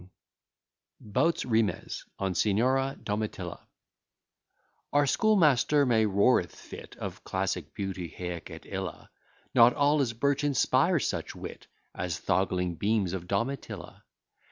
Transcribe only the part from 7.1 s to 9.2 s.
classic beauty, haec et illa;